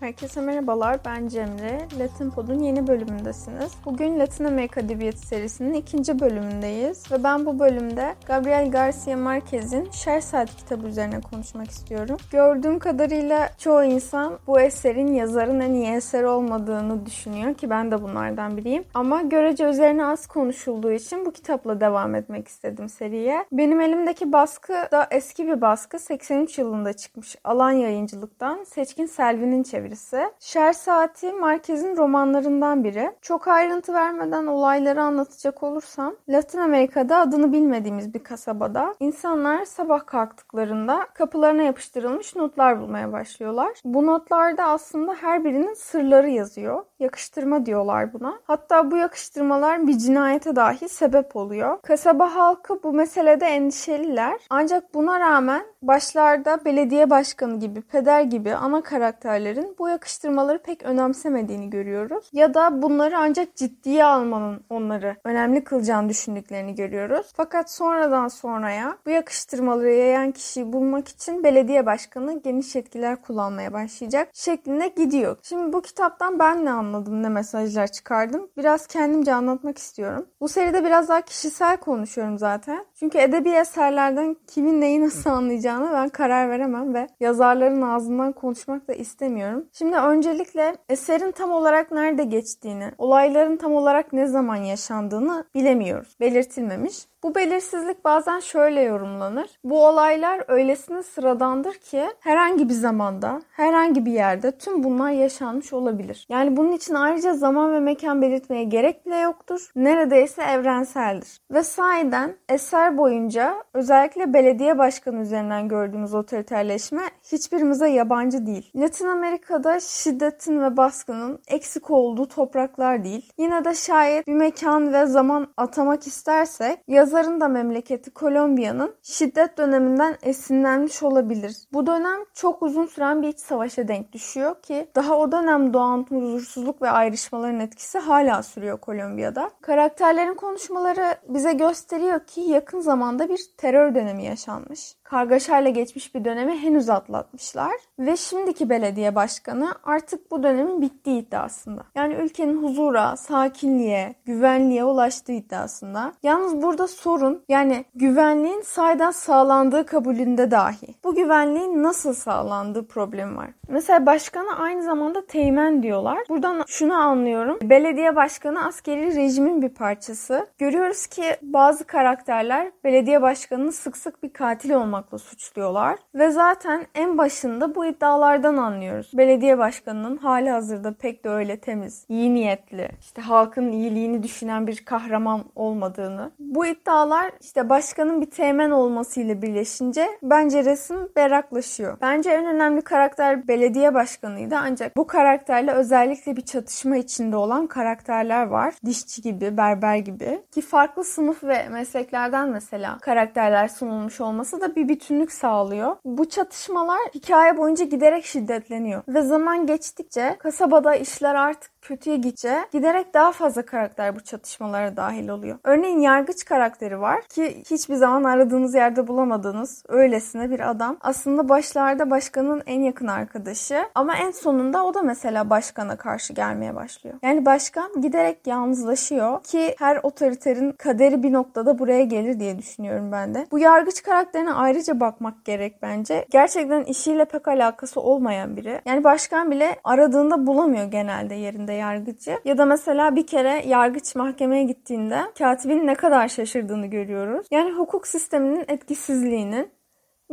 [0.00, 1.78] Herkese merhabalar, ben Cemre.
[1.98, 3.72] Latin Pod'un yeni bölümündesiniz.
[3.84, 10.56] Bugün Latin Amerika Edebiyatı serisinin ikinci bölümündeyiz ve ben bu bölümde Gabriel Garcia Marquez'in Şersat
[10.56, 12.16] kitabı üzerine konuşmak istiyorum.
[12.30, 18.02] Gördüğüm kadarıyla çoğu insan bu eserin yazarın en iyi eser olmadığını düşünüyor ki ben de
[18.02, 18.84] bunlardan biriyim.
[18.94, 23.44] Ama görece üzerine az konuşulduğu için bu kitapla devam etmek istedim seriye.
[23.52, 25.98] Benim elimdeki baskı da eski bir baskı.
[25.98, 30.30] 83 yılında çıkmış Alan Yayıncılık'tan Seçkin Selvi'nin çevirisi çevirisi.
[30.40, 33.12] Şer Saati Marquez'in romanlarından biri.
[33.22, 41.06] Çok ayrıntı vermeden olayları anlatacak olursam, Latin Amerika'da adını bilmediğimiz bir kasabada insanlar sabah kalktıklarında
[41.14, 43.70] kapılarına yapıştırılmış notlar bulmaya başlıyorlar.
[43.84, 46.84] Bu notlarda aslında her birinin sırları yazıyor.
[47.04, 48.38] Yakıştırma diyorlar buna.
[48.44, 51.78] Hatta bu yakıştırmalar bir cinayete dahi sebep oluyor.
[51.82, 54.40] Kasaba halkı bu meselede endişeliler.
[54.50, 61.70] Ancak buna rağmen başlarda belediye başkanı gibi, peder gibi ana karakterlerin bu yakıştırmaları pek önemsemediğini
[61.70, 62.30] görüyoruz.
[62.32, 67.26] Ya da bunları ancak ciddiye almanın onları önemli kılacağını düşündüklerini görüyoruz.
[67.36, 74.28] Fakat sonradan sonraya bu yakıştırmaları yayan kişiyi bulmak için belediye başkanı geniş yetkiler kullanmaya başlayacak
[74.32, 75.36] şeklinde gidiyor.
[75.42, 78.50] Şimdi bu kitaptan ben ne anladım, ne mesajlar çıkardım?
[78.56, 80.26] Biraz kendimce anlatmak istiyorum.
[80.40, 82.86] Bu seride biraz daha kişisel konuşuyorum zaten.
[83.04, 88.94] Çünkü edebi eserlerden kimin neyi nasıl anlayacağını ben karar veremem ve yazarların ağzından konuşmak da
[88.94, 89.66] istemiyorum.
[89.72, 96.16] Şimdi öncelikle eserin tam olarak nerede geçtiğini, olayların tam olarak ne zaman yaşandığını bilemiyoruz.
[96.20, 97.06] Belirtilmemiş.
[97.24, 99.50] Bu belirsizlik bazen şöyle yorumlanır.
[99.64, 106.26] Bu olaylar öylesine sıradandır ki herhangi bir zamanda, herhangi bir yerde tüm bunlar yaşanmış olabilir.
[106.28, 109.70] Yani bunun için ayrıca zaman ve mekan belirtmeye gerek bile yoktur.
[109.76, 111.40] Neredeyse evrenseldir.
[111.50, 118.70] Ve sahiden eser boyunca özellikle belediye başkanı üzerinden gördüğümüz otoriterleşme hiçbirimize yabancı değil.
[118.76, 123.32] Latin Amerika'da şiddetin ve baskının eksik olduğu topraklar değil.
[123.38, 130.16] Yine de şayet bir mekan ve zaman atamak istersek Yazarın da memleketi Kolombiya'nın şiddet döneminden
[130.22, 131.56] esinlenmiş olabilir.
[131.72, 136.06] Bu dönem çok uzun süren bir iç savaşa denk düşüyor ki daha o dönem doğan
[136.08, 139.50] huzursuzluk ve ayrışmaların etkisi hala sürüyor Kolombiya'da.
[139.60, 146.58] Karakterlerin konuşmaları bize gösteriyor ki yakın zamanda bir terör dönemi yaşanmış kargaşayla geçmiş bir dönemi
[146.58, 147.72] henüz atlatmışlar.
[147.98, 151.82] Ve şimdiki belediye başkanı artık bu dönemin bittiği iddiasında.
[151.94, 156.12] Yani ülkenin huzura, sakinliğe, güvenliğe ulaştığı iddiasında.
[156.22, 160.94] Yalnız burada sorun yani güvenliğin saydan sağlandığı kabulünde dahi.
[161.04, 163.50] Bu güvenliğin nasıl sağlandığı problemi var.
[163.68, 166.18] Mesela başkanı aynı zamanda teğmen diyorlar.
[166.28, 167.58] Buradan şunu anlıyorum.
[167.62, 170.46] Belediye başkanı askeri rejimin bir parçası.
[170.58, 175.98] Görüyoruz ki bazı karakterler belediye başkanını sık sık bir katil olmak olmakla suçluyorlar.
[176.14, 179.10] Ve zaten en başında bu iddialardan anlıyoruz.
[179.14, 184.84] Belediye başkanının hali hazırda pek de öyle temiz, iyi niyetli, işte halkın iyiliğini düşünen bir
[184.84, 186.30] kahraman olmadığını.
[186.38, 191.98] Bu iddialar işte başkanın bir teğmen olmasıyla birleşince bence resim berraklaşıyor.
[192.00, 198.46] Bence en önemli karakter belediye başkanıydı ancak bu karakterle özellikle bir çatışma içinde olan karakterler
[198.46, 198.74] var.
[198.84, 200.42] Dişçi gibi, berber gibi.
[200.52, 205.96] Ki farklı sınıf ve mesleklerden mesela karakterler sunulmuş olması da bir bütünlük sağlıyor.
[206.04, 209.02] Bu çatışmalar hikaye boyunca giderek şiddetleniyor.
[209.08, 215.28] Ve zaman geçtikçe kasabada işler artık kötüye gitçe giderek daha fazla karakter bu çatışmalara dahil
[215.28, 215.58] oluyor.
[215.64, 220.96] Örneğin yargıç karakteri var ki hiçbir zaman aradığınız yerde bulamadığınız öylesine bir adam.
[221.00, 226.74] Aslında başlarda başkanın en yakın arkadaşı ama en sonunda o da mesela başkana karşı gelmeye
[226.74, 227.16] başlıyor.
[227.22, 233.34] Yani başkan giderek yalnızlaşıyor ki her otoriterin kaderi bir noktada buraya gelir diye düşünüyorum ben
[233.34, 233.46] de.
[233.50, 236.26] Bu yargıç karakterine ayrıca bakmak gerek bence.
[236.30, 238.80] Gerçekten işiyle pek alakası olmayan biri.
[238.86, 242.38] Yani başkan bile aradığında bulamıyor genelde yerinde yargıcı.
[242.44, 247.46] Ya da mesela bir kere yargıç mahkemeye gittiğinde katibin ne kadar şaşırdığını görüyoruz.
[247.50, 249.70] Yani hukuk sisteminin etkisizliğinin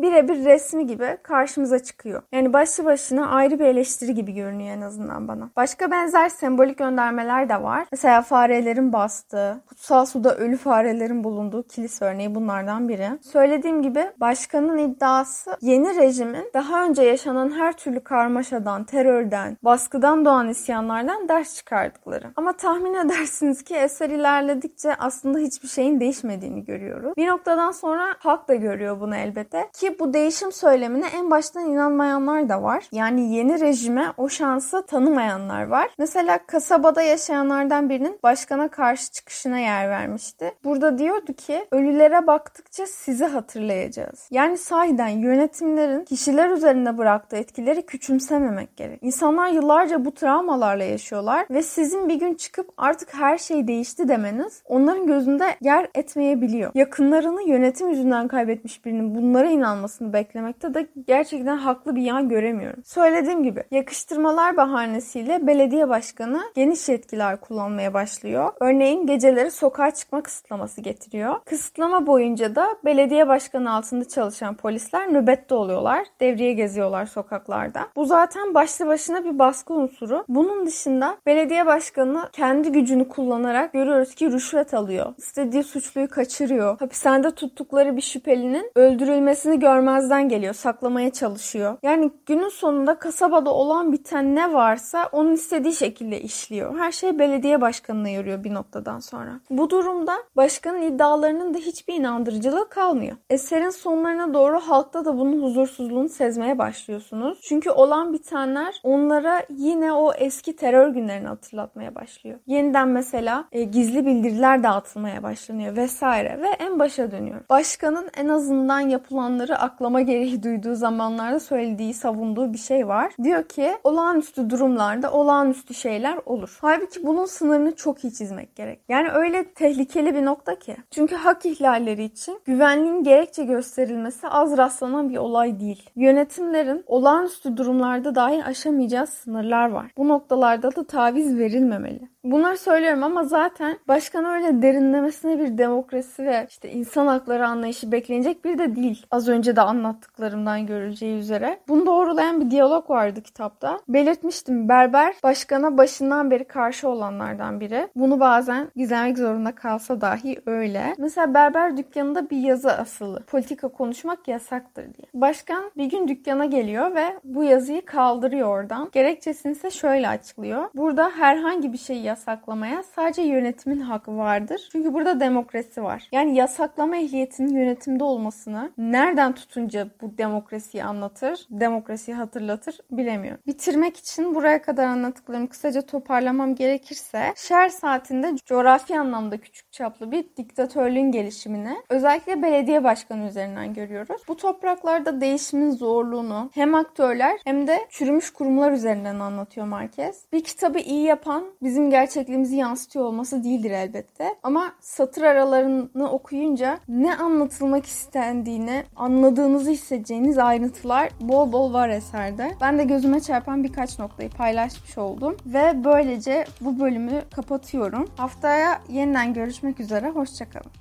[0.02, 2.22] birebir resmi gibi karşımıza çıkıyor.
[2.32, 5.50] Yani başlı başına ayrı bir eleştiri gibi görünüyor en azından bana.
[5.56, 7.86] Başka benzer sembolik göndermeler de var.
[7.92, 13.10] Mesela farelerin bastığı, kutsal suda ölü farelerin bulunduğu kilis örneği bunlardan biri.
[13.22, 20.50] Söylediğim gibi başkanın iddiası yeni rejimin daha önce yaşanan her türlü karmaşadan, terörden, baskıdan doğan
[20.50, 22.32] isyanlardan ders çıkardıkları.
[22.36, 27.14] Ama tahmin edersiniz ki eser ilerledikçe aslında hiçbir şeyin değişmediğini görüyoruz.
[27.18, 29.70] Bir noktadan sonra halk da görüyor bunu elbette.
[29.74, 32.84] Ki bu değişim söylemine en baştan inanmayanlar da var.
[32.92, 35.90] Yani yeni rejime o şansı tanımayanlar var.
[35.98, 40.52] Mesela kasabada yaşayanlardan birinin başkana karşı çıkışına yer vermişti.
[40.64, 44.28] Burada diyordu ki ölülere baktıkça sizi hatırlayacağız.
[44.32, 49.00] Yani sahiden yönetimlerin kişiler üzerinde bıraktığı etkileri küçümsememek gerek.
[49.02, 54.62] İnsanlar yıllarca bu travmalarla yaşıyorlar ve sizin bir gün çıkıp artık her şey değişti demeniz
[54.66, 56.72] onların gözünde yer etmeyebiliyor.
[56.76, 62.84] Yakınlarını yönetim yüzünden kaybetmiş birinin bunlara inanmasını beklemekte de gerçekten haklı bir yan göremiyorum.
[62.86, 68.54] Söylediğim gibi yakıştırmalar bahanesiyle belediye başkanı geniş yetkiler kullanmaya başlıyor.
[68.60, 71.36] Örneğin geceleri sokağa çıkma kısıtlaması getiriyor.
[71.46, 76.06] Kısıtlama boyunca da belediye başkanı altında çalışan polisler nöbette oluyorlar.
[76.20, 77.88] Devriye geziyorlar sokaklarda.
[77.96, 80.26] Bu zaten başlı başına bir baskı unsuru.
[80.28, 85.14] Bunun dışında belediye başkanı kendi gücünü kullanarak görüyoruz ki rüşvet alıyor.
[85.18, 86.80] İstediği suçluyu kaçırıyor.
[86.80, 90.54] Hapishanede tuttukları bir şüphelinin öldürülmesini görmezden geliyor.
[90.54, 91.78] Saklamaya çalışıyor.
[91.84, 96.78] Yani günün sonunda kasabada olan biten ne varsa onun istediği şekilde işliyor.
[96.78, 99.40] Her şey belediye başkanına yürüyor bir noktadan sonra.
[99.50, 103.18] Bu durumda başkanın iddialarının da hiçbir inandırıcılığı kalmıyor.
[103.30, 107.42] Eserin sonlarına doğru halkta da bunun huzursuzluğunu sezmeye başlıyorsunuz.
[107.42, 112.40] Çünkü olan bitenler onlara yine o eski terör günlerini hatırlatmaya başlıyor.
[112.48, 117.42] Yeniden mesela e, gizli bildiriler dağıtılmaya başlanıyor vesaire ve en başa dönüyor.
[117.50, 123.14] Başkanın en azından yapılanları aklama gereği duyduğu zamanlarda söylediği, savunduğu bir şey var.
[123.24, 126.58] Diyor ki olağanüstü durumlarda olağanüstü şeyler olur.
[126.62, 128.80] Halbuki bunun sınırını çok iyi çizmek gerek.
[128.90, 130.78] Yani öyle tehlikeli bir nokta ki.
[130.92, 135.90] Çünkü hak ihlalleri için güvenliğin gerekçe gösterilmesi az rastlanan bir olay değil.
[135.96, 139.92] Yönetimlerin olağanüstü durumlarda dahi aşamayacağı sınırlar var.
[139.98, 142.10] Bu noktalarda da taviz verilmemeli.
[142.24, 148.46] Bunları söylüyorum ama zaten başkan öyle derinlemesine bir demokrasi ve işte insan hakları anlayışı beklenecek
[148.46, 149.06] bir de değil.
[149.12, 151.60] Az önce de anlattıklarımdan görüleceği üzere.
[151.68, 153.80] Bunu doğrulayan bir diyalog vardı kitapta.
[153.88, 157.88] Belirtmiştim Berber başkana başından beri karşı olanlardan biri.
[157.96, 160.96] Bunu bazen gizlemek zorunda kalsa dahi öyle.
[160.98, 163.24] Mesela Berber dükkanında bir yazı asılı.
[163.28, 165.08] Politika konuşmak yasaktır diye.
[165.14, 168.90] Başkan bir gün dükkana geliyor ve bu yazıyı kaldırıyor oradan.
[168.92, 170.70] Gerekçesini ise şöyle açıklıyor.
[170.76, 174.70] Burada herhangi bir şeyi yasaklamaya sadece yönetimin hakkı vardır.
[174.72, 176.08] Çünkü burada demokrasi var.
[176.12, 183.42] Yani yasaklama ehliyetinin yönetimde olmasını nereden tutunca bu demokrasiyi anlatır, demokrasiyi hatırlatır bilemiyorum.
[183.48, 190.26] Bitirmek için buraya kadar anlattıklarımı kısaca toparlamam gerekirse şer saatinde coğrafi anlamda küçük çaplı bir
[190.38, 194.22] diktatörlüğün gelişimini özellikle belediye başkanı üzerinden görüyoruz.
[194.28, 200.26] Bu topraklarda değişimin zorluğunu hem aktörler hem de çürümüş kurumlar üzerinden anlatıyor Marquez.
[200.34, 204.36] Bir kitabı iyi yapan bizim gerçekliğimizi yansıtıyor olması değildir elbette.
[204.44, 212.52] Ama satır aralarını okuyunca ne anlatılmak istendiğini anladığınızı hissedeceğiniz ayrıntılar bol bol var eserde.
[212.62, 215.38] Ben de gözüme çarpan birkaç noktayı paylaşmış oldum.
[215.46, 218.10] Ve böylece bu bölümü kapatıyorum.
[218.18, 220.10] Haftaya yeniden görüşmek üzere.
[220.10, 220.81] Hoşçakalın.